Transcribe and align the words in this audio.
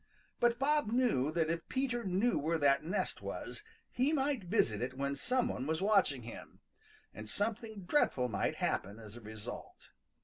But 0.39 0.57
Bob 0.57 0.91
knew 0.91 1.31
that 1.33 1.51
if 1.51 1.67
Peter 1.69 2.03
knew 2.03 2.39
where 2.39 2.57
that 2.57 2.83
nest 2.83 3.21
was 3.21 3.63
he 3.91 4.13
might 4.13 4.45
visit 4.45 4.81
it 4.81 4.95
when 4.95 5.15
some 5.15 5.47
one 5.47 5.67
was 5.67 5.79
watching 5.79 6.23
him, 6.23 6.59
and 7.13 7.29
something 7.29 7.83
dreadful 7.83 8.27
might 8.27 8.55
happen 8.55 8.97
as 8.97 9.15
a 9.15 9.21
result. 9.21 9.91